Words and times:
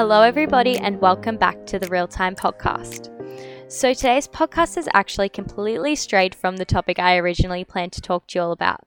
Hello, 0.00 0.22
everybody, 0.22 0.78
and 0.78 0.98
welcome 0.98 1.36
back 1.36 1.66
to 1.66 1.78
the 1.78 1.86
Real 1.88 2.08
Time 2.08 2.34
Podcast. 2.34 3.10
So, 3.70 3.92
today's 3.92 4.26
podcast 4.26 4.78
is 4.78 4.88
actually 4.94 5.28
completely 5.28 5.94
strayed 5.94 6.34
from 6.34 6.56
the 6.56 6.64
topic 6.64 6.98
I 6.98 7.18
originally 7.18 7.64
planned 7.64 7.92
to 7.92 8.00
talk 8.00 8.26
to 8.28 8.38
you 8.38 8.42
all 8.42 8.52
about. 8.52 8.80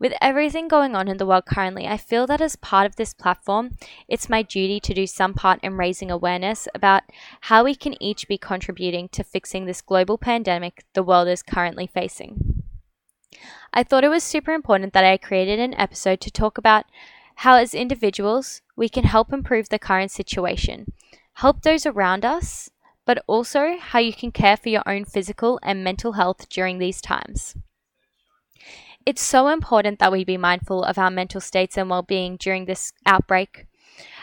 With 0.00 0.14
everything 0.20 0.66
going 0.66 0.96
on 0.96 1.06
in 1.06 1.18
the 1.18 1.26
world 1.26 1.46
currently, 1.46 1.86
I 1.86 1.96
feel 1.96 2.26
that 2.26 2.40
as 2.40 2.56
part 2.56 2.86
of 2.86 2.96
this 2.96 3.14
platform, 3.14 3.76
it's 4.08 4.28
my 4.28 4.42
duty 4.42 4.80
to 4.80 4.92
do 4.92 5.06
some 5.06 5.32
part 5.32 5.60
in 5.62 5.76
raising 5.76 6.10
awareness 6.10 6.66
about 6.74 7.04
how 7.42 7.62
we 7.62 7.76
can 7.76 7.94
each 8.02 8.26
be 8.26 8.36
contributing 8.36 9.08
to 9.10 9.22
fixing 9.22 9.66
this 9.66 9.80
global 9.80 10.18
pandemic 10.18 10.86
the 10.94 11.04
world 11.04 11.28
is 11.28 11.40
currently 11.40 11.86
facing. 11.86 12.64
I 13.72 13.84
thought 13.84 14.02
it 14.02 14.08
was 14.08 14.24
super 14.24 14.52
important 14.52 14.92
that 14.92 15.04
I 15.04 15.18
created 15.18 15.60
an 15.60 15.74
episode 15.74 16.20
to 16.22 16.32
talk 16.32 16.58
about 16.58 16.84
how, 17.36 17.56
as 17.56 17.74
individuals, 17.74 18.62
we 18.76 18.88
can 18.88 19.04
help 19.04 19.32
improve 19.32 19.68
the 19.68 19.78
current 19.78 20.10
situation, 20.10 20.92
help 21.34 21.62
those 21.62 21.86
around 21.86 22.24
us, 22.24 22.70
but 23.04 23.22
also 23.26 23.76
how 23.78 23.98
you 23.98 24.12
can 24.12 24.32
care 24.32 24.56
for 24.56 24.70
your 24.70 24.82
own 24.86 25.04
physical 25.04 25.60
and 25.62 25.84
mental 25.84 26.12
health 26.12 26.48
during 26.48 26.78
these 26.78 27.00
times. 27.00 27.54
It's 29.04 29.22
so 29.22 29.48
important 29.48 29.98
that 30.00 30.10
we 30.10 30.24
be 30.24 30.36
mindful 30.36 30.82
of 30.82 30.98
our 30.98 31.10
mental 31.10 31.40
states 31.40 31.76
and 31.76 31.88
well 31.88 32.02
being 32.02 32.36
during 32.36 32.64
this 32.64 32.92
outbreak. 33.04 33.66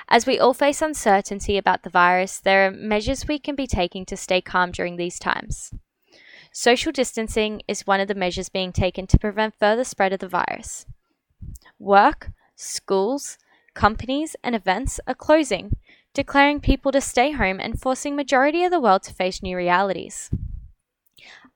As 0.10 0.26
we 0.26 0.38
all 0.38 0.54
face 0.54 0.82
uncertainty 0.82 1.58
about 1.58 1.84
the 1.84 1.90
virus, 1.90 2.40
there 2.40 2.68
are 2.68 2.72
measures 2.72 3.28
we 3.28 3.40
can 3.40 3.56
be 3.56 3.68
taking 3.68 4.06
to 4.08 4.18
stay 4.18 4.42
calm 4.42 4.72
during 4.72 4.98
these 4.98 5.18
times. 5.18 5.72
Social 6.52 6.92
distancing 6.92 7.62
is 7.68 7.88
one 7.88 8.00
of 8.00 8.08
the 8.08 8.16
measures 8.16 8.50
being 8.50 8.74
taken 8.74 9.08
to 9.08 9.18
prevent 9.18 9.56
further 9.58 9.84
spread 9.84 10.14
of 10.14 10.20
the 10.20 10.28
virus. 10.28 10.86
Work, 11.80 12.32
schools, 12.64 13.38
companies, 13.74 14.36
and 14.44 14.56
events 14.56 15.00
are 15.08 15.16
closing, 15.16 15.76
declaring 16.14 16.60
people 16.60 16.92
to 16.92 17.02
stay 17.02 17.32
home 17.32 17.60
and 17.60 17.80
forcing 17.80 18.16
majority 18.16 18.64
of 18.64 18.72
the 18.72 18.80
world 18.80 19.04
to 19.04 19.14
face 19.14 19.42
new 19.42 19.58
realities. 19.58 20.30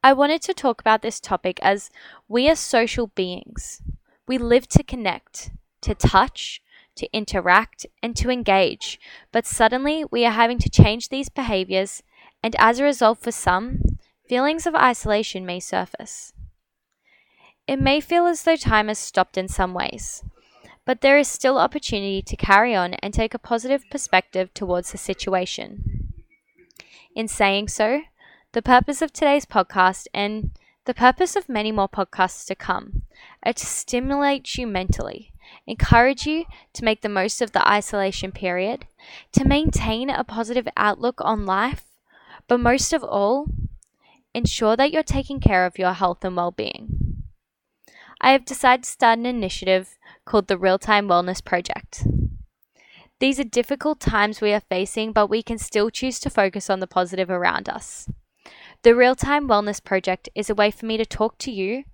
I 0.04 0.14
wanted 0.14 0.42
to 0.44 0.54
talk 0.54 0.80
about 0.80 1.02
this 1.02 1.20
topic 1.20 1.60
as 1.62 1.90
we 2.28 2.50
are 2.50 2.56
social 2.56 3.08
beings. 3.08 3.82
We 4.28 4.38
live 4.38 4.68
to 4.70 4.84
connect, 4.84 5.52
to 5.82 5.96
touch, 5.96 6.62
to 6.96 7.10
interact, 7.14 7.86
and 8.02 8.16
to 8.18 8.30
engage, 8.30 9.00
but 9.32 9.46
suddenly 9.46 10.04
we 10.10 10.26
are 10.26 10.32
having 10.32 10.60
to 10.60 10.70
change 10.70 11.10
these 11.10 11.30
behaviors, 11.30 12.04
and 12.44 12.56
as 12.60 12.80
a 12.80 12.84
result, 12.84 13.20
for 13.20 13.32
some, 13.32 13.82
feelings 14.28 14.66
of 14.66 14.76
isolation 14.76 15.46
may 15.46 15.60
surface. 15.60 16.34
It 17.68 17.80
may 17.80 18.00
feel 18.00 18.26
as 18.26 18.44
though 18.44 18.56
time 18.56 18.88
has 18.88 19.00
stopped 19.00 19.38
in 19.38 19.48
some 19.48 19.74
ways, 19.74 20.24
but 20.88 21.02
there 21.02 21.20
is 21.20 21.28
still 21.28 21.58
opportunity 21.58 22.22
to 22.22 22.38
carry 22.38 22.74
on 22.74 22.94
and 22.96 23.14
take 23.14 23.34
a 23.34 23.40
positive 23.40 23.84
perspective 23.92 24.54
towards 24.54 24.94
the 24.94 24.98
situation. 24.98 26.14
In 27.14 27.28
saying 27.28 27.68
so, 27.68 28.04
the 28.54 28.62
purpose 28.62 29.02
of 29.02 29.12
today's 29.12 29.46
podcast 29.46 30.08
and 30.14 30.52
the 30.86 30.94
purpose 30.94 31.36
of 31.36 31.50
many 31.50 31.74
more 31.74 31.90
podcasts 31.90 32.48
to 32.48 32.56
come 32.56 33.02
are 33.44 33.52
to 33.52 33.66
stimulate 33.66 34.58
you 34.58 34.66
mentally, 34.66 35.34
encourage 35.68 36.26
you 36.26 36.46
to 36.72 36.86
make 36.86 37.02
the 37.02 37.10
most 37.10 37.42
of 37.42 37.52
the 37.52 37.68
isolation 37.68 38.32
period, 38.32 38.86
to 39.34 39.44
maintain 39.44 40.10
a 40.10 40.24
positive 40.24 40.70
outlook 40.78 41.20
on 41.20 41.46
life, 41.46 41.84
but 42.48 42.62
most 42.62 42.94
of 42.94 43.04
all, 43.04 43.48
ensure 44.34 44.78
that 44.78 44.94
you're 44.94 45.04
taking 45.04 45.42
care 45.42 45.66
of 45.66 45.78
your 45.78 45.92
health 45.92 46.24
and 46.24 46.38
well 46.38 46.52
being. 46.52 47.24
I 48.22 48.32
have 48.32 48.46
decided 48.46 48.84
to 48.84 48.90
start 48.90 49.20
an 49.20 49.26
initiative 49.26 49.98
called 50.28 50.48
the 50.48 50.58
Real 50.58 50.78
Time 50.78 51.08
Wellness 51.08 51.44
Project. 51.44 52.06
These 53.20 53.40
are 53.40 53.46
difficult 53.46 54.00
times 54.00 54.42
we 54.42 54.52
are 54.52 54.60
facing, 54.60 55.14
but 55.14 55.30
we 55.30 55.42
can 55.42 55.58
still 55.58 55.90
choose 55.90 56.20
to 56.20 56.30
focus 56.30 56.70
on 56.70 56.82
the 56.82 56.86
positive 56.86 57.30
around 57.30 57.70
us. 57.70 58.08
The 58.84 58.94
Real 58.94 59.16
Time 59.16 59.48
Wellness 59.48 59.84
Project 59.84 60.30
is 60.36 60.50
a 60.50 60.56
way 60.56 60.70
for 60.70 60.86
me 60.86 60.98
to 60.98 61.06
talk 61.06 61.38
to 61.40 61.52
you 61.52 61.86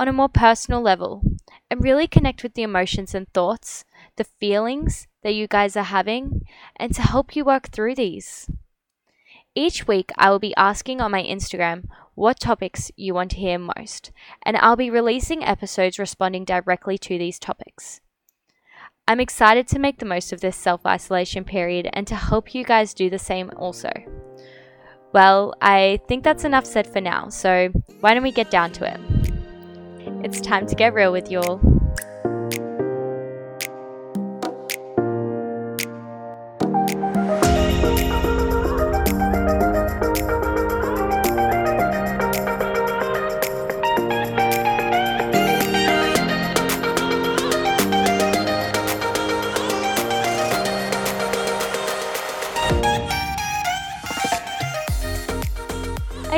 on 0.00 0.08
a 0.08 0.12
more 0.12 0.30
personal 0.30 0.80
level 0.80 1.22
and 1.70 1.84
really 1.84 2.08
connect 2.08 2.42
with 2.42 2.54
the 2.54 2.62
emotions 2.62 3.14
and 3.14 3.32
thoughts, 3.32 3.84
the 4.16 4.24
feelings 4.24 5.06
that 5.22 5.34
you 5.34 5.46
guys 5.46 5.76
are 5.76 5.84
having, 5.84 6.40
and 6.76 6.94
to 6.94 7.02
help 7.02 7.36
you 7.36 7.44
work 7.44 7.68
through 7.68 7.94
these. 7.94 8.50
Each 9.54 9.86
week, 9.86 10.10
I 10.16 10.30
will 10.30 10.40
be 10.40 10.56
asking 10.56 11.00
on 11.00 11.12
my 11.12 11.22
Instagram 11.22 11.84
what 12.14 12.40
topics 12.40 12.90
you 12.96 13.14
want 13.14 13.32
to 13.32 13.36
hear 13.36 13.58
most, 13.58 14.12
and 14.42 14.56
I'll 14.56 14.76
be 14.76 14.90
releasing 14.90 15.44
episodes 15.44 15.98
responding 15.98 16.44
directly 16.44 16.98
to 16.98 17.18
these 17.18 17.38
topics. 17.38 18.00
I'm 19.06 19.20
excited 19.20 19.68
to 19.68 19.78
make 19.78 19.98
the 19.98 20.06
most 20.06 20.32
of 20.32 20.40
this 20.40 20.56
self 20.56 20.86
isolation 20.86 21.44
period 21.44 21.90
and 21.92 22.06
to 22.06 22.14
help 22.14 22.54
you 22.54 22.64
guys 22.64 22.94
do 22.94 23.10
the 23.10 23.18
same 23.18 23.50
also. 23.56 23.90
Well, 25.12 25.54
I 25.60 26.00
think 26.08 26.24
that's 26.24 26.44
enough 26.44 26.66
said 26.66 26.86
for 26.86 27.00
now, 27.00 27.28
so 27.28 27.68
why 28.00 28.14
don't 28.14 28.22
we 28.22 28.32
get 28.32 28.50
down 28.50 28.72
to 28.72 28.92
it? 28.92 29.00
It's 30.24 30.40
time 30.40 30.66
to 30.66 30.74
get 30.74 30.94
real 30.94 31.12
with 31.12 31.30
you 31.30 31.40
all. 31.40 31.83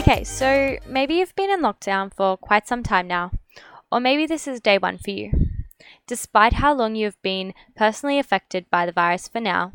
Okay, 0.09 0.23
so 0.23 0.79
maybe 0.87 1.15
you've 1.15 1.35
been 1.35 1.51
in 1.51 1.63
lockdown 1.63 2.15
for 2.15 2.37
quite 2.37 2.69
some 2.69 2.85
time 2.85 3.09
now, 3.09 3.33
or 3.91 3.99
maybe 3.99 4.25
this 4.25 4.47
is 4.47 4.61
day 4.61 4.79
one 4.79 4.99
for 4.99 5.11
you. 5.11 5.33
Despite 6.07 6.53
how 6.53 6.73
long 6.75 6.95
you've 6.95 7.21
been 7.23 7.55
personally 7.75 8.21
affected 8.21 8.71
by 8.71 8.87
the 8.87 8.93
virus 8.93 9.27
for 9.27 9.41
now, 9.41 9.73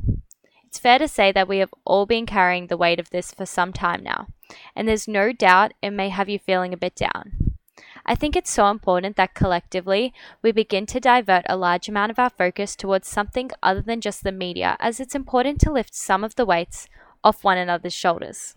it's 0.65 0.79
fair 0.79 0.99
to 0.99 1.09
say 1.09 1.33
that 1.33 1.49
we 1.49 1.57
have 1.57 1.73
all 1.83 2.05
been 2.05 2.25
carrying 2.25 2.67
the 2.67 2.77
weight 2.77 2.97
of 2.97 3.09
this 3.09 3.33
for 3.33 3.45
some 3.45 3.73
time 3.73 4.03
now, 4.03 4.27
and 4.73 4.87
there's 4.87 5.05
no 5.05 5.33
doubt 5.33 5.73
it 5.81 5.89
may 5.89 6.07
have 6.07 6.29
you 6.29 6.39
feeling 6.39 6.73
a 6.73 6.77
bit 6.77 6.95
down. 6.95 7.57
I 8.05 8.15
think 8.15 8.37
it's 8.37 8.51
so 8.51 8.69
important 8.69 9.17
that 9.17 9.33
collectively 9.33 10.13
we 10.41 10.53
begin 10.53 10.85
to 10.85 11.01
divert 11.01 11.43
a 11.49 11.57
large 11.57 11.89
amount 11.89 12.09
of 12.09 12.19
our 12.19 12.29
focus 12.29 12.77
towards 12.77 13.09
something 13.09 13.51
other 13.61 13.81
than 13.81 13.99
just 13.99 14.23
the 14.23 14.31
media, 14.31 14.77
as 14.79 15.01
it's 15.01 15.13
important 15.13 15.59
to 15.59 15.73
lift 15.73 15.93
some 15.93 16.23
of 16.23 16.35
the 16.35 16.45
weights 16.45 16.87
off 17.21 17.43
one 17.43 17.57
another's 17.57 17.93
shoulders. 17.93 18.55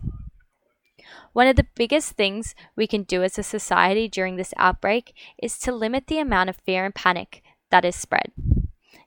One 1.33 1.47
of 1.47 1.55
the 1.55 1.67
biggest 1.75 2.13
things 2.13 2.55
we 2.75 2.87
can 2.87 3.03
do 3.03 3.23
as 3.23 3.37
a 3.37 3.43
society 3.43 4.07
during 4.07 4.35
this 4.35 4.53
outbreak 4.57 5.13
is 5.41 5.59
to 5.59 5.71
limit 5.71 6.07
the 6.07 6.19
amount 6.19 6.49
of 6.49 6.57
fear 6.57 6.85
and 6.85 6.95
panic 6.95 7.43
that 7.71 7.85
is 7.85 7.95
spread. 7.95 8.31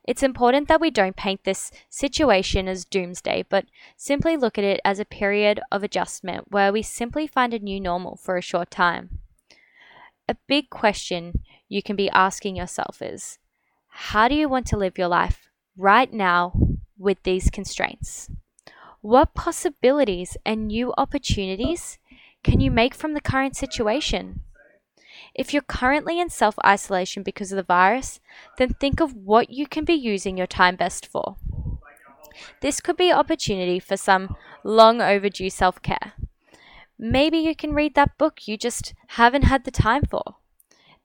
It's 0.09 0.23
important 0.23 0.69
that 0.69 0.81
we 0.81 0.91
don't 0.91 1.17
paint 1.17 1.45
this 1.45 1.71
situation 1.91 2.67
as 2.67 2.87
doomsday, 2.87 3.45
but 3.51 3.67
simply 3.97 4.39
look 4.39 4.57
at 4.57 4.65
it 4.65 4.81
as 4.83 4.99
a 4.99 5.05
period 5.05 5.61
of 5.71 5.83
adjustment 5.83 6.51
where 6.51 6.73
we 6.73 6.81
simply 6.81 7.27
find 7.27 7.53
a 7.53 7.59
new 7.59 7.79
normal 7.79 8.17
for 8.17 8.39
a 8.39 8.43
short 8.43 8.71
time. 8.71 9.19
A 10.27 10.37
big 10.47 10.71
question 10.71 11.45
you 11.69 11.83
can 11.83 11.95
be 11.95 12.09
asking 12.11 12.57
yourself 12.57 13.03
is 13.03 13.39
how 13.89 14.29
do 14.29 14.35
you 14.35 14.49
want 14.49 14.67
to 14.69 14.79
live 14.79 14.97
your 14.97 15.09
life 15.09 15.49
right 15.77 16.11
now 16.11 16.55
with 16.97 17.23
these 17.25 17.51
constraints? 17.51 18.31
What 19.01 19.33
possibilities 19.33 20.37
and 20.45 20.67
new 20.67 20.93
opportunities 20.99 21.99
can 22.43 22.59
you 22.59 22.73
make 22.73 22.95
from 22.95 23.15
the 23.15 23.21
current 23.21 23.57
situation? 23.57 24.41
If 25.37 25.53
you're 25.53 25.63
currently 25.63 26.19
in 26.19 26.31
self 26.31 26.57
isolation 26.67 27.23
because 27.23 27.53
of 27.53 27.57
the 27.57 27.63
virus, 27.63 28.19
then 28.57 28.75
think 28.75 29.01
of 29.01 29.15
what 29.15 29.51
you 29.51 29.69
can 29.69 29.85
be 29.85 29.95
using 29.95 30.37
your 30.37 30.49
time 30.49 30.75
best 30.75 31.07
for. 31.07 31.37
This 32.61 32.81
could 32.81 32.97
be 32.97 33.13
opportunity 33.13 33.79
for 33.79 33.97
some 33.97 34.37
long 34.65 35.01
overdue 35.01 35.51
self 35.51 35.81
care. 35.81 36.15
Maybe 36.99 37.39
you 37.39 37.55
can 37.55 37.75
read 37.75 37.95
that 37.95 38.19
book 38.19 38.49
you 38.49 38.57
just 38.57 38.95
haven't 39.11 39.45
had 39.45 39.65
the 39.65 39.71
time 39.71 40.03
for. 40.11 40.37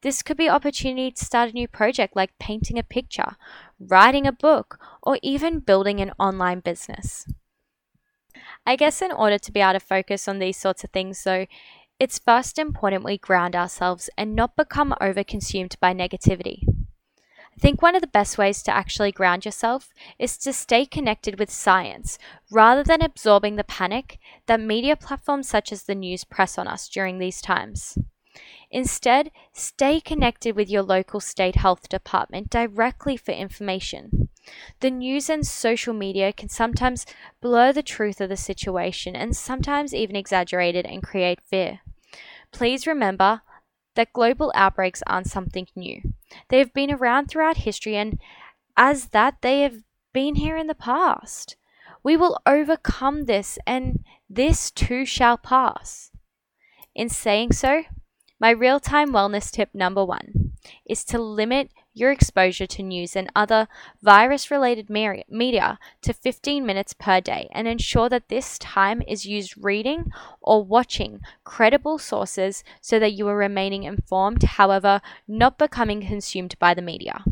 This 0.02 0.24
could 0.24 0.38
be 0.38 0.50
opportunity 0.50 1.12
to 1.12 1.26
start 1.26 1.52
a 1.52 1.54
new 1.54 1.68
project 1.68 2.16
like 2.16 2.40
painting 2.40 2.80
a 2.80 2.84
picture, 2.84 3.36
writing 3.80 4.26
a 4.26 4.32
book, 4.32 4.80
or 5.04 5.20
even 5.22 5.60
building 5.60 6.02
an 6.02 6.12
online 6.18 6.60
business. 6.60 7.28
I 8.66 8.76
guess 8.76 9.02
in 9.02 9.12
order 9.12 9.38
to 9.38 9.52
be 9.52 9.60
able 9.60 9.74
to 9.74 9.80
focus 9.80 10.28
on 10.28 10.40
these 10.40 10.58
sorts 10.58 10.84
of 10.84 10.92
things, 10.92 11.24
though, 11.24 11.46
it's 12.00 12.20
first 12.20 12.58
important 12.58 13.04
we 13.04 13.18
ground 13.18 13.56
ourselves 13.56 14.10
and 14.18 14.36
not 14.36 14.56
become 14.56 14.96
overconsumed 15.02 15.80
by 15.80 15.94
negativity. 15.94 16.64
I 17.56 17.60
think 17.60 17.82
one 17.82 17.96
of 17.96 18.02
the 18.02 18.08
best 18.08 18.38
ways 18.38 18.64
to 18.64 18.76
actually 18.76 19.12
ground 19.12 19.46
yourself 19.46 19.94
is 20.18 20.38
to 20.40 20.54
stay 20.54 20.86
connected 20.86 21.38
with 21.38 21.52
science 21.52 22.18
rather 22.52 22.84
than 22.84 23.04
absorbing 23.04 23.58
the 23.58 23.64
panic 23.64 24.18
that 24.48 24.60
media 24.60 24.96
platforms 24.96 25.50
such 25.50 25.72
as 25.72 25.84
the 25.84 25.94
news 25.94 26.24
press 26.24 26.58
on 26.58 26.68
us 26.68 26.90
during 26.90 27.20
these 27.20 27.42
times. 27.42 27.98
Instead, 28.72 29.32
stay 29.52 30.02
connected 30.02 30.56
with 30.56 30.70
your 30.70 30.82
local 30.82 31.20
state 31.20 31.56
health 31.56 31.88
department 31.90 32.50
directly 32.50 33.16
for 33.16 33.32
information. 33.32 34.30
The 34.80 34.92
news 34.92 35.30
and 35.30 35.46
social 35.46 35.94
media 35.94 36.34
can 36.34 36.50
sometimes 36.50 37.06
blur 37.42 37.72
the 37.72 37.84
truth 37.84 38.20
of 38.20 38.30
the 38.30 38.38
situation 38.38 39.16
and 39.16 39.36
sometimes 39.36 39.94
even 39.94 40.16
exaggerate 40.16 40.76
it 40.76 40.86
and 40.86 41.04
create 41.04 41.40
fear. 41.42 41.82
Please 42.52 42.86
remember 42.88 43.42
that 43.96 44.14
global 44.14 44.52
outbreaks 44.56 45.04
aren't 45.08 45.28
something 45.28 45.68
new. 45.76 46.02
They 46.50 46.58
have 46.58 46.74
been 46.74 46.92
around 46.92 47.28
throughout 47.28 47.58
history, 47.58 47.96
and 47.96 48.20
as 48.76 49.08
that, 49.08 49.42
they 49.42 49.62
have 49.62 49.84
been 50.14 50.36
here 50.36 50.58
in 50.58 50.68
the 50.68 50.76
past. 50.76 51.56
We 52.04 52.18
will 52.18 52.40
overcome 52.46 53.26
this, 53.26 53.58
and 53.66 54.04
this 54.30 54.72
too 54.72 55.06
shall 55.06 55.38
pass. 55.38 56.12
In 56.96 57.10
saying 57.10 57.54
so, 57.54 57.84
my 58.44 58.50
real 58.50 58.78
time 58.78 59.14
wellness 59.14 59.50
tip 59.50 59.70
number 59.74 60.04
one 60.04 60.52
is 60.86 61.06
to 61.06 61.18
limit 61.18 61.72
your 61.94 62.12
exposure 62.12 62.68
to 62.68 62.84
news 62.84 63.16
and 63.16 63.30
other 63.34 63.70
virus 64.02 64.52
related 64.52 64.90
media 64.90 65.80
to 66.02 66.12
15 66.12 66.66
minutes 66.66 66.92
per 66.92 67.22
day 67.22 67.48
and 67.54 67.70
ensure 67.70 68.10
that 68.10 68.28
this 68.28 68.60
time 68.60 69.02
is 69.08 69.26
used 69.26 69.54
reading 69.56 70.12
or 70.42 70.62
watching 70.62 71.22
credible 71.46 71.98
sources 71.98 72.66
so 72.82 73.00
that 73.00 73.14
you 73.14 73.26
are 73.30 73.38
remaining 73.38 73.84
informed, 73.84 74.44
however, 74.44 75.00
not 75.26 75.58
becoming 75.58 76.06
consumed 76.06 76.60
by 76.60 76.74
the 76.74 76.82
media. 76.82 77.24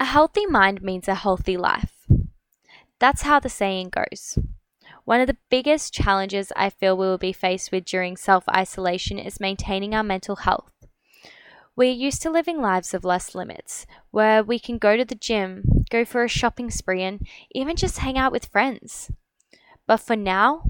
A 0.00 0.06
healthy 0.06 0.46
mind 0.46 0.82
means 0.82 1.06
a 1.06 1.14
healthy 1.14 1.56
life. 1.56 2.04
That's 2.98 3.22
how 3.22 3.38
the 3.38 3.48
saying 3.48 3.90
goes. 3.90 4.40
One 5.10 5.20
of 5.20 5.26
the 5.26 5.38
biggest 5.50 5.92
challenges 5.92 6.52
I 6.54 6.70
feel 6.70 6.96
we 6.96 7.04
will 7.04 7.18
be 7.18 7.32
faced 7.32 7.72
with 7.72 7.84
during 7.84 8.16
self 8.16 8.48
isolation 8.48 9.18
is 9.18 9.40
maintaining 9.40 9.92
our 9.92 10.04
mental 10.04 10.36
health. 10.36 10.72
We're 11.74 11.90
used 11.90 12.22
to 12.22 12.30
living 12.30 12.60
lives 12.60 12.94
of 12.94 13.02
less 13.04 13.34
limits, 13.34 13.86
where 14.12 14.44
we 14.44 14.60
can 14.60 14.78
go 14.78 14.96
to 14.96 15.04
the 15.04 15.16
gym, 15.16 15.64
go 15.90 16.04
for 16.04 16.22
a 16.22 16.28
shopping 16.28 16.70
spree, 16.70 17.02
and 17.02 17.26
even 17.50 17.74
just 17.74 17.98
hang 17.98 18.16
out 18.16 18.30
with 18.30 18.46
friends. 18.52 19.10
But 19.84 19.96
for 19.96 20.14
now, 20.14 20.62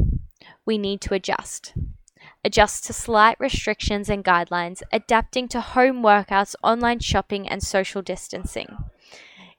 we 0.64 0.78
need 0.78 1.02
to 1.02 1.12
adjust. 1.12 1.74
Adjust 2.42 2.86
to 2.86 2.94
slight 2.94 3.36
restrictions 3.38 4.08
and 4.08 4.24
guidelines, 4.24 4.80
adapting 4.90 5.48
to 5.48 5.60
home 5.60 6.02
workouts, 6.02 6.54
online 6.62 7.00
shopping, 7.00 7.46
and 7.46 7.62
social 7.62 8.00
distancing. 8.00 8.74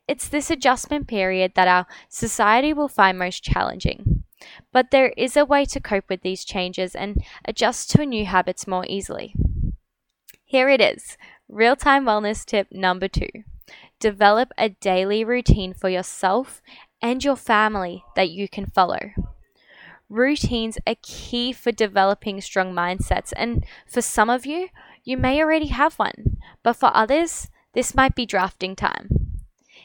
It's 0.07 0.27
this 0.27 0.49
adjustment 0.49 1.07
period 1.07 1.51
that 1.53 1.67
our 1.67 1.85
society 2.09 2.73
will 2.73 2.87
find 2.87 3.19
most 3.19 3.43
challenging. 3.43 4.20
But 4.71 4.91
there 4.91 5.13
is 5.17 5.37
a 5.37 5.45
way 5.45 5.65
to 5.65 5.79
cope 5.79 6.09
with 6.09 6.21
these 6.21 6.43
changes 6.43 6.95
and 6.95 7.23
adjust 7.45 7.91
to 7.91 8.05
new 8.05 8.25
habits 8.25 8.67
more 8.67 8.85
easily. 8.87 9.35
Here 10.45 10.69
it 10.69 10.81
is 10.81 11.17
real 11.47 11.75
time 11.75 12.05
wellness 12.05 12.45
tip 12.45 12.67
number 12.71 13.07
two 13.07 13.29
develop 13.99 14.51
a 14.57 14.69
daily 14.69 15.23
routine 15.23 15.73
for 15.73 15.87
yourself 15.87 16.61
and 17.01 17.23
your 17.23 17.35
family 17.35 18.03
that 18.15 18.29
you 18.29 18.49
can 18.49 18.65
follow. 18.65 19.11
Routines 20.09 20.77
are 20.85 20.95
key 21.01 21.53
for 21.53 21.71
developing 21.71 22.41
strong 22.41 22.73
mindsets, 22.73 23.31
and 23.37 23.63
for 23.87 24.01
some 24.01 24.29
of 24.29 24.45
you, 24.45 24.67
you 25.03 25.15
may 25.15 25.41
already 25.41 25.67
have 25.67 25.95
one, 25.95 26.37
but 26.63 26.73
for 26.73 26.91
others, 26.93 27.47
this 27.73 27.95
might 27.95 28.13
be 28.13 28.25
drafting 28.25 28.75
time. 28.75 29.39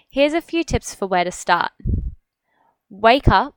Here's 0.08 0.34
a 0.34 0.40
few 0.40 0.64
tips 0.64 0.94
for 0.94 1.06
where 1.06 1.24
to 1.24 1.30
start. 1.30 1.70
Wake 2.90 3.28
up, 3.28 3.54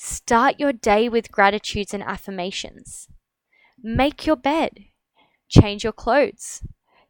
Start 0.00 0.60
your 0.60 0.72
day 0.72 1.08
with 1.08 1.32
gratitudes 1.32 1.92
and 1.92 2.04
affirmations. 2.04 3.08
Make 3.82 4.26
your 4.26 4.36
bed. 4.36 4.84
Change 5.48 5.82
your 5.82 5.92
clothes. 5.92 6.62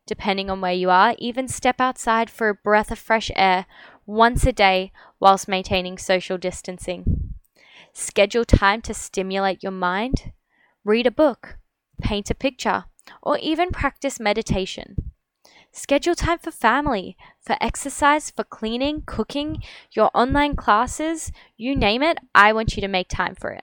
Depending 0.07 0.49
on 0.49 0.63
where 0.63 0.73
you 0.73 0.89
are, 0.89 1.15
even 1.19 1.49
step 1.49 1.83
outside 1.83 2.31
for 2.31 2.49
a 2.49 2.55
breath 2.55 2.91
of 2.91 2.99
fresh 2.99 3.31
air 3.37 3.67
once 4.07 4.47
a 4.47 4.53
day 4.53 4.91
whilst 5.21 5.49
maintaining 5.49 5.99
social 5.99 6.39
distancing. 6.39 7.35
Schedule 7.93 8.47
time 8.47 8.81
to 8.81 8.95
stimulate 8.95 9.63
your 9.63 9.73
mind. 9.73 10.33
Read 10.83 11.07
a 11.07 11.11
book, 11.11 11.59
paint 12.01 12.31
a 12.31 12.35
picture, 12.35 12.87
or 13.23 13.37
even 13.43 13.69
practice 13.69 14.19
meditation. 14.19 15.13
Schedule 15.79 16.17
time 16.17 16.41
for 16.41 16.51
family, 16.51 17.17
for 17.41 17.57
exercise, 17.61 18.33
for 18.33 18.43
cleaning, 18.43 19.05
cooking, 19.07 19.63
your 19.93 20.11
online 20.13 20.57
classes, 20.57 21.31
you 21.57 21.77
name 21.77 22.03
it, 22.03 22.19
I 22.35 22.53
want 22.53 22.75
you 22.75 22.81
to 22.81 22.89
make 22.89 23.07
time 23.07 23.37
for 23.37 23.53
it. 23.53 23.63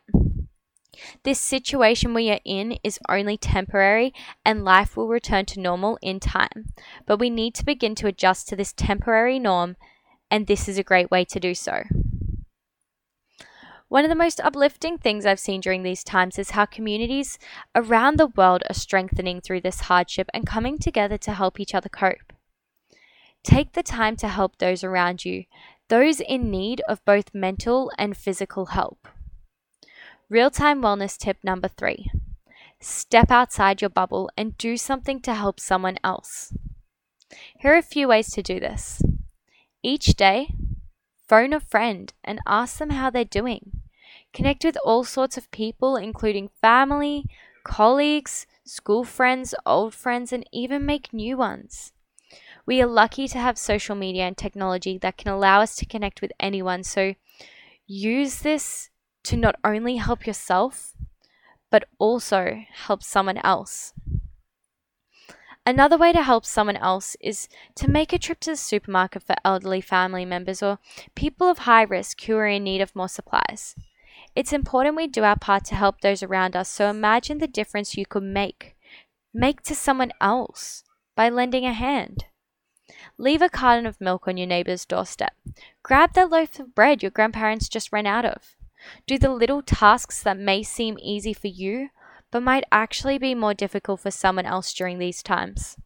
This 1.23 1.41
situation 1.41 2.13
we 2.13 2.31
are 2.31 2.39
in 2.45 2.79
is 2.85 3.00
only 3.09 3.35
temporary 3.35 4.13
and 4.45 4.63
life 4.63 4.95
will 4.95 5.09
return 5.09 5.44
to 5.47 5.59
normal 5.59 6.00
in 6.01 6.21
time. 6.21 6.67
But 7.06 7.19
we 7.19 7.29
need 7.29 7.53
to 7.56 7.65
begin 7.65 7.95
to 7.95 8.07
adjust 8.07 8.47
to 8.47 8.56
this 8.56 8.71
temporary 8.71 9.38
norm, 9.38 9.75
and 10.31 10.47
this 10.47 10.69
is 10.69 10.77
a 10.77 10.83
great 10.83 11.12
way 11.12 11.25
to 11.25 11.39
do 11.41 11.53
so. 11.53 11.83
One 13.95 14.03
of 14.03 14.09
the 14.09 14.15
most 14.15 14.42
uplifting 14.42 14.97
things 14.97 15.25
I've 15.25 15.39
seen 15.39 15.62
during 15.62 15.83
these 15.83 16.03
times 16.03 16.38
is 16.38 16.51
how 16.51 16.65
communities 16.65 17.39
around 17.74 18.18
the 18.18 18.27
world 18.27 18.62
are 18.69 18.74
strengthening 18.74 19.39
through 19.39 19.62
this 19.62 19.80
hardship 19.80 20.30
and 20.33 20.45
coming 20.45 20.77
together 20.77 21.18
to 21.19 21.31
help 21.31 21.62
each 21.62 21.74
other 21.74 21.88
cope. 21.88 22.33
Take 23.42 23.71
the 23.71 23.83
time 23.83 24.18
to 24.18 24.27
help 24.27 24.57
those 24.57 24.83
around 24.83 25.24
you, 25.24 25.45
those 25.88 26.19
in 26.19 26.51
need 26.51 26.81
of 26.89 27.06
both 27.06 27.33
mental 27.33 27.89
and 27.97 28.18
physical 28.18 28.65
help. 28.65 29.07
Real 30.30 30.50
time 30.50 30.81
wellness 30.81 31.18
tip 31.18 31.38
number 31.41 31.69
three 31.69 32.12
step 32.81 33.31
outside 33.31 33.80
your 33.80 33.89
bubble 33.89 34.30
and 34.36 34.57
do 34.57 34.75
something 34.75 35.21
to 35.21 35.33
help 35.33 35.57
someone 35.57 36.00
else. 36.03 36.53
Here 37.59 37.74
are 37.74 37.77
a 37.77 37.81
few 37.81 38.09
ways 38.09 38.30
to 38.31 38.44
do 38.44 38.59
this. 38.59 39.01
Each 39.81 40.07
day, 40.18 40.53
phone 41.30 41.53
a 41.53 41.62
friend 41.62 42.12
and 42.25 42.41
ask 42.45 42.77
them 42.77 42.89
how 42.89 43.09
they're 43.09 43.24
doing. 43.24 43.83
Connect 44.35 44.65
with 44.65 44.77
all 44.83 45.05
sorts 45.05 45.37
of 45.37 45.49
people, 45.51 45.95
including 45.95 46.49
family, 46.61 47.23
colleagues, 47.63 48.45
school 48.65 49.05
friends, 49.05 49.55
old 49.65 49.93
friends, 49.93 50.33
and 50.33 50.45
even 50.51 50.85
make 50.85 51.13
new 51.13 51.37
ones. 51.37 51.93
We 52.65 52.81
are 52.81 52.87
lucky 52.87 53.29
to 53.29 53.39
have 53.39 53.57
social 53.57 53.95
media 53.95 54.23
and 54.23 54.37
technology 54.37 54.97
that 54.97 55.15
can 55.15 55.31
allow 55.31 55.61
us 55.61 55.77
to 55.77 55.85
connect 55.85 56.21
with 56.21 56.33
anyone, 56.37 56.83
so 56.83 57.15
use 57.87 58.39
this 58.39 58.89
to 59.23 59.37
not 59.37 59.55
only 59.63 59.95
help 59.95 60.27
yourself, 60.27 60.93
but 61.71 61.88
also 61.97 62.59
help 62.73 63.03
someone 63.03 63.38
else. 63.38 63.93
Another 65.65 65.98
way 65.98 66.12
to 66.12 66.21
help 66.21 66.45
someone 66.45 66.77
else 66.77 67.15
is 67.21 67.48
to 67.75 67.89
make 67.89 68.12
a 68.12 68.19
trip 68.19 68.41
to 68.41 68.51
the 68.51 68.57
supermarket 68.57 69.24
for 69.24 69.36
elderly 69.45 69.79
family 69.79 70.25
members 70.25 70.62
or 70.62 70.77
people 71.15 71.50
of 71.50 71.60
high 71.60 71.83
risk 71.83 72.21
who 72.24 72.36
are 72.36 72.48
in 72.48 72.65
need 72.65 72.81
of 72.81 72.95
more 72.95 73.07
supplies. 73.07 73.75
It's 74.36 74.51
important 74.51 74.98
we 74.98 75.08
do 75.08 75.24
our 75.24 75.38
part 75.38 75.63
to 75.65 75.75
help 75.75 76.01
those 76.01 76.22
around 76.22 76.56
us, 76.56 76.68
so 76.68 76.89
imagine 76.89 77.38
the 77.38 77.48
difference 77.48 77.96
you 77.96 78.06
could 78.06 78.24
make. 78.24 78.75
Make 79.34 79.62
to 79.63 79.75
someone 79.75 80.12
else 80.20 80.84
by 81.15 81.30
lending 81.30 81.65
a 81.65 81.72
hand. 81.72 82.25
Leave 83.18 83.42
a 83.42 83.50
carton 83.50 83.86
of 83.86 84.01
milk 84.01 84.27
on 84.27 84.36
your 84.36 84.48
neighbor's 84.48 84.86
doorstep. 84.86 85.34
Grab 85.84 86.13
that 86.13 86.30
loaf 86.30 86.60
of 86.60 86.75
bread 86.75 87.01
your 87.01 87.12
grandparents 87.12 87.70
just 87.70 87.94
ran 87.94 88.06
out 88.06 88.25
of. 88.25 88.58
Do 89.08 89.18
the 89.18 89.32
little 89.32 89.62
tasks 89.62 90.22
that 90.24 90.38
may 90.38 90.63
seem 90.63 90.98
easy 91.01 91.34
for 91.34 91.48
you, 91.48 91.89
but 92.30 92.44
might 92.44 92.65
actually 92.72 93.18
be 93.18 93.34
more 93.34 93.54
difficult 93.54 94.01
for 94.01 94.12
someone 94.12 94.46
else 94.46 94.74
during 94.74 95.00
these 95.00 95.24
times. 95.24 95.77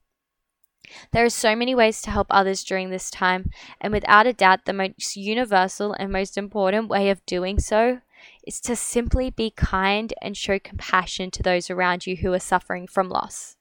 There 1.11 1.23
are 1.23 1.29
so 1.29 1.55
many 1.55 1.75
ways 1.75 2.01
to 2.01 2.09
help 2.09 2.27
others 2.31 2.63
during 2.63 2.89
this 2.89 3.11
time, 3.11 3.51
and 3.79 3.93
without 3.93 4.25
a 4.25 4.33
doubt, 4.33 4.65
the 4.65 4.73
most 4.73 5.15
universal 5.15 5.93
and 5.93 6.11
most 6.11 6.35
important 6.35 6.89
way 6.89 7.11
of 7.11 7.23
doing 7.27 7.59
so 7.59 8.01
is 8.49 8.59
to 8.59 8.75
simply 8.75 9.29
be 9.29 9.51
kind 9.51 10.11
and 10.23 10.35
show 10.35 10.57
compassion 10.57 11.29
to 11.29 11.43
those 11.43 11.69
around 11.69 12.07
you 12.07 12.15
who 12.15 12.33
are 12.33 12.39
suffering 12.39 12.87
from 12.87 13.07
loss. 13.07 13.55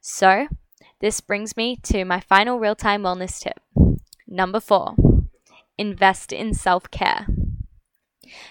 So, 0.00 0.48
this 0.98 1.20
brings 1.20 1.56
me 1.56 1.76
to 1.84 2.04
my 2.04 2.18
final 2.18 2.58
real 2.58 2.74
time 2.74 3.02
wellness 3.04 3.40
tip. 3.40 3.60
Number 4.26 4.58
four, 4.58 4.96
invest 5.78 6.32
in 6.32 6.54
self 6.54 6.90
care. 6.90 7.28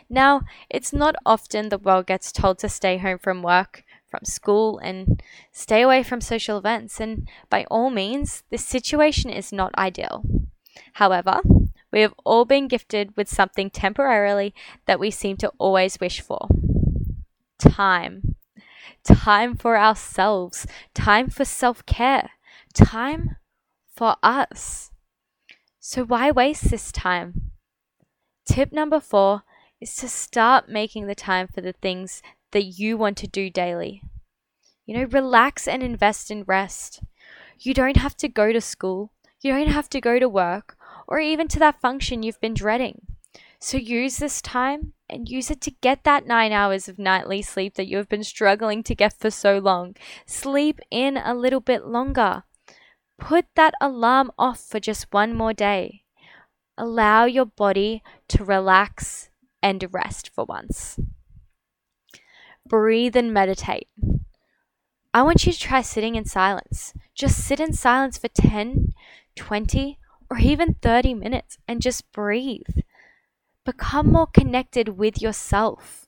Now, 0.10 0.44
it's 0.70 0.94
not 0.94 1.18
often 1.25 1.68
the 1.68 1.77
world 1.77 2.08
gets 2.08 2.32
told 2.32 2.60
to 2.60 2.70
stay 2.70 2.98
home 2.98 3.18
from 3.18 3.44
work, 3.44 3.84
from 4.10 4.24
school, 4.24 4.77
and 4.77 5.22
stay 5.51 5.82
away 5.82 6.03
from 6.03 6.22
social 6.22 6.58
events, 6.58 7.01
and 7.01 7.27
by 7.50 7.65
all 7.70 7.89
means, 7.89 8.44
this 8.50 8.63
situation 8.63 9.30
is 9.30 9.51
not 9.51 9.77
ideal. 9.77 10.24
However, 10.94 11.41
we 11.91 12.01
have 12.01 12.13
all 12.24 12.45
been 12.45 12.67
gifted 12.67 13.15
with 13.17 13.29
something 13.29 13.69
temporarily 13.69 14.53
that 14.86 15.00
we 15.00 15.12
seem 15.12 15.38
to 15.38 15.51
always 15.57 16.00
wish 16.00 16.21
for 16.21 16.48
time. 17.60 18.36
Time 19.03 19.55
for 19.55 19.77
ourselves, 19.77 20.67
time 20.93 21.29
for 21.29 21.45
self 21.45 21.86
care, 21.86 22.31
time 22.74 23.38
for 23.95 24.15
us. 24.21 24.91
So, 25.79 26.03
why 26.03 26.31
waste 26.31 26.69
this 26.69 26.91
time? 26.91 27.51
Tip 28.45 28.71
number 28.71 29.00
four 29.00 29.43
is 29.79 29.95
to 29.98 30.07
start 30.07 30.69
making 30.69 31.07
the 31.07 31.15
time 31.15 31.48
for 31.48 31.62
the 31.62 31.74
things 31.74 32.21
that 32.51 32.63
you 32.63 32.98
want 32.98 33.17
to 33.17 33.27
do 33.27 33.50
daily. 33.50 34.03
You 34.86 34.98
know, 34.98 35.03
relax 35.05 35.67
and 35.67 35.81
invest 35.81 36.29
in 36.29 36.43
rest. 36.43 37.01
You 37.60 37.74
don't 37.74 37.98
have 37.98 38.15
to 38.17 38.27
go 38.27 38.51
to 38.51 38.62
school. 38.62 39.12
You 39.41 39.53
don't 39.53 39.67
have 39.67 39.89
to 39.89 40.01
go 40.01 40.19
to 40.19 40.29
work 40.29 40.77
or 41.12 41.20
even 41.20 41.46
to 41.50 41.60
that 41.60 41.82
function 41.82 42.24
you've 42.24 42.39
been 42.39 42.53
dreading. 42.53 43.01
So 43.60 43.77
use 43.77 44.15
this 44.15 44.41
time 44.41 44.94
and 45.10 45.27
use 45.27 45.51
it 45.51 45.60
to 45.62 45.72
get 45.82 46.06
that 46.06 46.25
nine 46.25 46.53
hours 46.53 46.88
of 46.88 46.98
nightly 46.98 47.41
sleep 47.41 47.74
that 47.75 47.89
you 47.89 47.98
have 47.98 48.08
been 48.08 48.24
struggling 48.24 48.82
to 48.84 48.96
get 48.96 49.20
for 49.20 49.30
so 49.30 49.58
long. 49.58 49.98
Sleep 50.25 50.80
in 50.89 51.18
a 51.18 51.36
little 51.36 51.60
bit 51.60 51.86
longer. 51.86 52.44
Put 53.20 53.46
that 53.58 53.74
alarm 53.82 54.32
off 54.39 54.62
for 54.62 54.80
just 54.80 55.12
one 55.12 55.36
more 55.36 55.51
day. 55.51 56.03
Allow 56.77 57.25
your 57.25 57.46
body 57.46 58.01
to 58.30 58.46
relax 58.46 59.30
and 59.62 59.86
rest 59.91 60.32
for 60.34 60.46
once. 60.46 60.98
Breathe 62.65 63.18
and 63.18 63.34
meditate. 63.34 63.89
I 65.13 65.24
want 65.24 65.46
you 65.46 65.51
to 65.51 65.60
try 65.60 65.82
sitting 65.82 66.15
in 66.15 66.24
silence. 66.24 66.94
Just 67.13 67.46
sit 67.46 67.60
in 67.60 67.74
silence 67.74 68.18
for 68.18 68.30
10, 68.30 68.94
20, 69.36 70.00
or 70.31 70.39
even 70.39 70.75
30 70.75 71.13
minutes 71.13 71.57
and 71.67 71.81
just 71.81 72.09
breathe. 72.13 72.79
Become 73.65 74.13
more 74.13 74.27
connected 74.27 74.97
with 74.97 75.21
yourself 75.21 76.07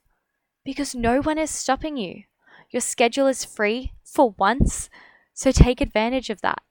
because 0.64 0.96
no 0.96 1.20
one 1.22 1.38
is 1.38 1.52
stopping 1.52 1.98
you. 1.98 2.24
Your 2.72 2.80
schedule 2.80 3.28
is 3.28 3.44
free 3.44 3.92
for 4.06 4.34
once, 4.40 4.90
so 5.34 5.52
take 5.52 5.82
advantage 5.82 6.30
of 6.30 6.40
that. 6.42 6.64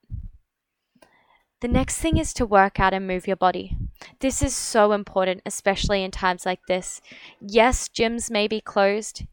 The 1.61 1.69
next 1.69 1.99
thing 1.99 2.17
is 2.17 2.33
to 2.35 2.47
work 2.47 2.81
out 2.81 2.95
and 2.95 3.07
move 3.07 3.29
your 3.29 3.37
body. 3.37 3.77
This 4.19 4.43
is 4.43 4.57
so 4.57 4.93
important, 4.93 5.43
especially 5.47 6.03
in 6.03 6.11
times 6.11 6.45
like 6.45 6.67
this. 6.67 7.01
Yes, 7.41 7.89
gyms 7.89 8.31
may 8.31 8.49
be 8.49 8.61
closed. 8.61 9.27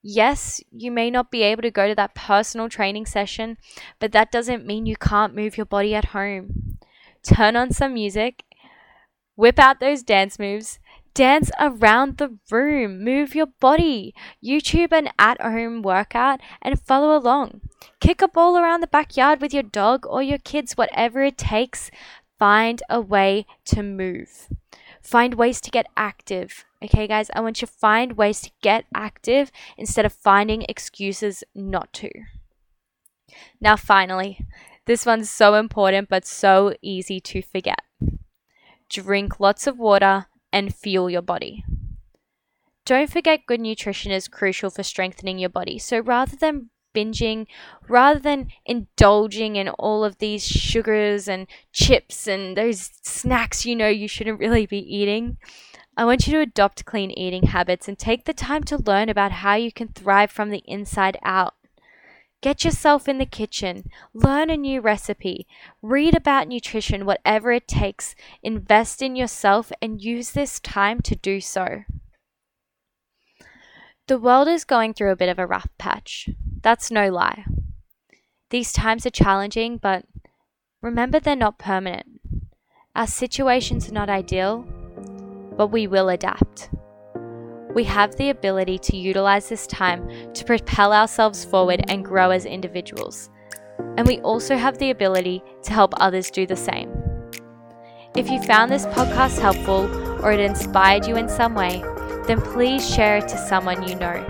Yes, 0.00 0.62
you 0.70 0.90
may 0.90 1.10
not 1.10 1.30
be 1.30 1.42
able 1.42 1.62
to 1.62 1.70
go 1.70 1.88
to 1.88 1.94
that 1.96 2.14
personal 2.14 2.68
training 2.68 3.06
session, 3.06 3.58
but 3.98 4.12
that 4.12 4.30
doesn't 4.30 4.64
mean 4.64 4.86
you 4.86 4.96
can't 4.96 5.34
move 5.34 5.56
your 5.56 5.66
body 5.66 5.94
at 5.94 6.06
home. 6.06 6.78
Turn 7.26 7.56
on 7.56 7.72
some 7.72 7.94
music, 7.94 8.44
whip 9.34 9.58
out 9.58 9.80
those 9.80 10.02
dance 10.02 10.38
moves, 10.38 10.78
dance 11.14 11.50
around 11.58 12.18
the 12.18 12.36
room, 12.50 13.02
move 13.02 13.34
your 13.34 13.46
body, 13.60 14.14
YouTube 14.44 14.92
an 14.92 15.08
at 15.18 15.40
home 15.40 15.80
workout, 15.82 16.40
and 16.60 16.80
follow 16.80 17.16
along. 17.16 17.62
Kick 18.00 18.20
a 18.20 18.28
ball 18.28 18.58
around 18.58 18.80
the 18.80 18.86
backyard 18.86 19.40
with 19.40 19.54
your 19.54 19.62
dog 19.62 20.06
or 20.06 20.22
your 20.22 20.38
kids, 20.38 20.76
whatever 20.76 21.22
it 21.22 21.38
takes. 21.38 21.90
Find 22.38 22.82
a 22.90 23.00
way 23.00 23.46
to 23.66 23.82
move. 23.82 24.48
Find 25.00 25.34
ways 25.34 25.60
to 25.62 25.70
get 25.70 25.86
active. 25.96 26.64
Okay, 26.82 27.06
guys, 27.06 27.30
I 27.34 27.40
want 27.40 27.60
you 27.60 27.66
to 27.66 27.72
find 27.72 28.16
ways 28.16 28.40
to 28.42 28.50
get 28.60 28.84
active 28.94 29.50
instead 29.78 30.04
of 30.04 30.12
finding 30.12 30.62
excuses 30.68 31.44
not 31.54 31.92
to. 31.94 32.10
Now, 33.60 33.76
finally, 33.76 34.38
this 34.86 35.06
one's 35.06 35.30
so 35.30 35.54
important 35.54 36.08
but 36.08 36.26
so 36.26 36.74
easy 36.82 37.20
to 37.20 37.42
forget. 37.42 37.80
Drink 38.88 39.40
lots 39.40 39.66
of 39.66 39.78
water 39.78 40.26
and 40.52 40.74
fuel 40.74 41.10
your 41.10 41.22
body. 41.22 41.64
Don't 42.84 43.10
forget, 43.10 43.46
good 43.46 43.60
nutrition 43.60 44.12
is 44.12 44.28
crucial 44.28 44.70
for 44.70 44.82
strengthening 44.82 45.38
your 45.38 45.48
body. 45.48 45.78
So 45.78 46.00
rather 46.00 46.36
than 46.36 46.70
binging 46.94 47.46
rather 47.88 48.20
than 48.20 48.48
indulging 48.64 49.56
in 49.56 49.68
all 49.70 50.04
of 50.04 50.18
these 50.18 50.46
sugars 50.46 51.28
and 51.28 51.46
chips 51.72 52.26
and 52.26 52.56
those 52.56 52.90
snacks 53.02 53.66
you 53.66 53.74
know 53.74 53.88
you 53.88 54.08
shouldn't 54.08 54.38
really 54.38 54.64
be 54.64 54.78
eating. 54.78 55.36
I 55.96 56.04
want 56.04 56.26
you 56.26 56.32
to 56.34 56.40
adopt 56.40 56.84
clean 56.84 57.10
eating 57.10 57.44
habits 57.44 57.86
and 57.86 57.98
take 57.98 58.24
the 58.24 58.32
time 58.32 58.64
to 58.64 58.78
learn 58.78 59.08
about 59.08 59.32
how 59.32 59.54
you 59.54 59.72
can 59.72 59.88
thrive 59.88 60.30
from 60.30 60.50
the 60.50 60.62
inside 60.66 61.18
out. 61.22 61.54
Get 62.44 62.62
yourself 62.62 63.08
in 63.08 63.16
the 63.16 63.24
kitchen, 63.24 63.84
learn 64.12 64.50
a 64.50 64.56
new 64.58 64.82
recipe, 64.82 65.46
read 65.80 66.14
about 66.14 66.46
nutrition, 66.46 67.06
whatever 67.06 67.52
it 67.52 67.66
takes. 67.66 68.14
Invest 68.42 69.00
in 69.00 69.16
yourself 69.16 69.72
and 69.80 70.02
use 70.02 70.32
this 70.32 70.60
time 70.60 71.00
to 71.04 71.16
do 71.16 71.40
so. 71.40 71.84
The 74.08 74.18
world 74.18 74.46
is 74.46 74.66
going 74.66 74.92
through 74.92 75.12
a 75.12 75.16
bit 75.16 75.30
of 75.30 75.38
a 75.38 75.46
rough 75.46 75.70
patch. 75.78 76.28
That's 76.60 76.90
no 76.90 77.08
lie. 77.08 77.46
These 78.50 78.74
times 78.74 79.06
are 79.06 79.10
challenging, 79.10 79.78
but 79.78 80.04
remember 80.82 81.20
they're 81.20 81.34
not 81.34 81.58
permanent. 81.58 82.20
Our 82.94 83.06
situations 83.06 83.88
are 83.88 83.94
not 83.94 84.10
ideal, 84.10 84.66
but 85.56 85.68
we 85.68 85.86
will 85.86 86.10
adapt. 86.10 86.68
We 87.74 87.84
have 87.84 88.16
the 88.16 88.30
ability 88.30 88.78
to 88.78 88.96
utilize 88.96 89.48
this 89.48 89.66
time 89.66 90.32
to 90.32 90.44
propel 90.44 90.92
ourselves 90.92 91.44
forward 91.44 91.84
and 91.88 92.04
grow 92.04 92.30
as 92.30 92.46
individuals. 92.46 93.30
And 93.96 94.06
we 94.06 94.20
also 94.20 94.56
have 94.56 94.78
the 94.78 94.90
ability 94.90 95.42
to 95.64 95.72
help 95.72 95.92
others 95.96 96.30
do 96.30 96.46
the 96.46 96.56
same. 96.56 96.90
If 98.16 98.30
you 98.30 98.40
found 98.42 98.70
this 98.70 98.86
podcast 98.86 99.40
helpful 99.40 99.90
or 100.24 100.32
it 100.32 100.40
inspired 100.40 101.06
you 101.06 101.16
in 101.16 101.28
some 101.28 101.54
way, 101.54 101.82
then 102.26 102.40
please 102.40 102.88
share 102.88 103.18
it 103.18 103.28
to 103.28 103.36
someone 103.36 103.86
you 103.86 103.96
know 103.96 104.24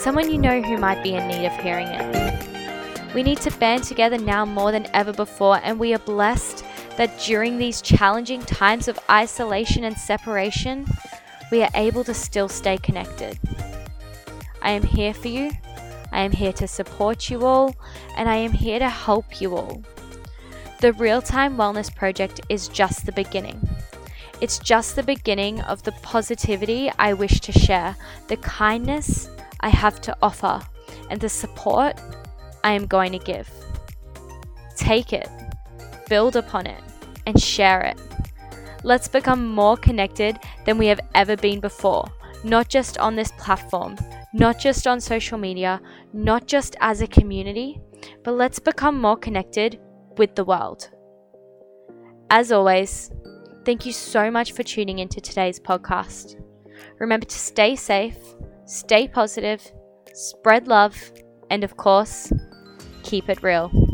someone 0.00 0.30
you 0.30 0.38
know 0.38 0.62
who 0.62 0.78
might 0.78 1.02
be 1.02 1.14
in 1.14 1.28
need 1.28 1.46
of 1.46 1.52
hearing 1.60 1.88
it. 1.88 3.14
We 3.14 3.22
need 3.22 3.38
to 3.42 3.50
band 3.58 3.84
together 3.84 4.16
now 4.16 4.46
more 4.46 4.72
than 4.72 4.88
ever 4.94 5.12
before, 5.12 5.60
and 5.62 5.78
we 5.78 5.92
are 5.92 5.98
blessed 5.98 6.64
that 6.96 7.18
during 7.20 7.58
these 7.58 7.82
challenging 7.82 8.40
times 8.42 8.88
of 8.88 8.98
isolation 9.10 9.84
and 9.84 9.96
separation, 9.98 10.86
we 11.50 11.62
are 11.62 11.70
able 11.74 12.04
to 12.04 12.14
still 12.14 12.48
stay 12.48 12.78
connected. 12.78 13.38
I 14.62 14.70
am 14.70 14.82
here 14.82 15.14
for 15.14 15.28
you. 15.28 15.50
I 16.12 16.20
am 16.20 16.32
here 16.32 16.52
to 16.54 16.66
support 16.66 17.30
you 17.30 17.44
all, 17.44 17.74
and 18.16 18.28
I 18.28 18.36
am 18.36 18.52
here 18.52 18.78
to 18.78 18.88
help 18.88 19.40
you 19.40 19.56
all. 19.56 19.82
The 20.80 20.92
Real 20.92 21.22
Time 21.22 21.56
Wellness 21.56 21.94
Project 21.94 22.40
is 22.48 22.68
just 22.68 23.06
the 23.06 23.12
beginning. 23.12 23.68
It's 24.40 24.58
just 24.58 24.96
the 24.96 25.02
beginning 25.02 25.60
of 25.62 25.82
the 25.82 25.92
positivity 25.92 26.90
I 26.98 27.12
wish 27.12 27.40
to 27.40 27.52
share, 27.52 27.96
the 28.28 28.38
kindness 28.38 29.28
I 29.60 29.68
have 29.68 30.00
to 30.02 30.16
offer 30.22 30.62
and 31.10 31.20
the 31.20 31.28
support 31.28 32.00
I 32.64 32.72
am 32.72 32.86
going 32.86 33.12
to 33.12 33.18
give. 33.18 33.50
Take 34.76 35.12
it, 35.12 35.28
build 36.08 36.36
upon 36.36 36.66
it, 36.66 36.82
and 37.26 37.40
share 37.40 37.82
it. 37.82 37.98
Let's 38.82 39.08
become 39.08 39.48
more 39.48 39.76
connected 39.76 40.38
than 40.64 40.78
we 40.78 40.86
have 40.86 41.00
ever 41.14 41.36
been 41.36 41.60
before, 41.60 42.04
not 42.44 42.68
just 42.68 42.98
on 42.98 43.14
this 43.14 43.32
platform, 43.38 43.96
not 44.32 44.58
just 44.58 44.86
on 44.86 45.00
social 45.00 45.38
media, 45.38 45.80
not 46.12 46.46
just 46.46 46.76
as 46.80 47.02
a 47.02 47.06
community, 47.06 47.80
but 48.24 48.32
let's 48.32 48.58
become 48.58 49.00
more 49.00 49.16
connected 49.16 49.78
with 50.16 50.34
the 50.34 50.44
world. 50.44 50.90
As 52.30 52.52
always, 52.52 53.10
thank 53.64 53.84
you 53.84 53.92
so 53.92 54.30
much 54.30 54.52
for 54.52 54.62
tuning 54.62 55.00
into 55.00 55.20
today's 55.20 55.60
podcast. 55.60 56.40
Remember 56.98 57.26
to 57.26 57.38
stay 57.38 57.76
safe 57.76 58.16
stay 58.70 59.08
positive, 59.08 59.60
spread 60.14 60.68
love, 60.68 61.12
and 61.50 61.64
of 61.64 61.76
course, 61.76 62.32
keep 63.02 63.28
it 63.28 63.42
real. 63.42 63.89